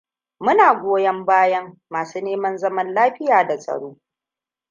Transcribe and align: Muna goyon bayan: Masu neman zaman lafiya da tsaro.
Muna 0.43 0.73
goyon 0.81 1.25
bayan: 1.25 1.79
Masu 1.89 2.21
neman 2.21 2.57
zaman 2.57 2.93
lafiya 2.93 3.47
da 3.47 3.57
tsaro. 3.57 3.97